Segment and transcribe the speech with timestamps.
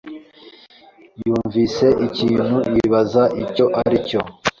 [1.25, 4.19] yumvise ikintu yibaza icyo aricyo.